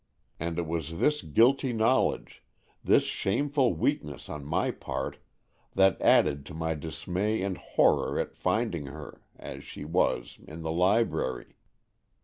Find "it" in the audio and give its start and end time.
0.57-0.65